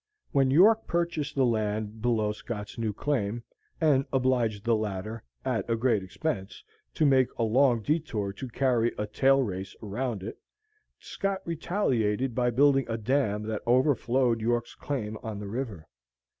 When 0.31 0.49
York 0.49 0.87
purchased 0.87 1.35
the 1.35 1.45
land 1.45 2.01
below 2.01 2.31
Scott's 2.31 2.79
new 2.79 2.91
claim, 2.91 3.43
and 3.79 4.03
obliged 4.11 4.63
the 4.65 4.75
latter, 4.75 5.21
at 5.45 5.69
a 5.69 5.75
great 5.75 6.01
expense, 6.01 6.63
to 6.95 7.05
make 7.05 7.27
a 7.37 7.43
long 7.43 7.83
detour 7.83 8.33
to 8.33 8.47
carry 8.49 8.93
a 8.97 9.05
"tail 9.05 9.43
race" 9.43 9.75
around 9.83 10.23
it, 10.23 10.39
Scott 10.97 11.41
retaliated 11.45 12.33
by 12.33 12.49
building 12.49 12.85
a 12.89 12.97
dam 12.97 13.43
that 13.43 13.61
overflowed 13.67 14.41
York's 14.41 14.73
claim 14.73 15.19
on 15.21 15.37
the 15.37 15.47
river. 15.47 15.87